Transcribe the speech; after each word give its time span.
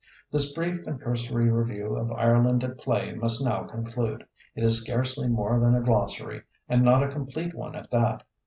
This 0.31 0.51
brief 0.53 0.87
and 0.87 0.99
cursory 0.99 1.51
review 1.51 1.95
of 1.95 2.11
Ireland 2.11 2.63
at 2.63 2.79
Play 2.79 3.13
must 3.13 3.45
now 3.45 3.65
conclude. 3.65 4.25
It 4.55 4.63
is 4.63 4.81
scarcely 4.81 5.27
more 5.27 5.59
than 5.59 5.75
a 5.75 5.81
glossary, 5.81 6.41
and 6.67 6.81
not 6.81 7.03
a 7.03 7.07
complete 7.11 7.53
one 7.53 7.75
at 7.75 7.91
that. 7.91 8.23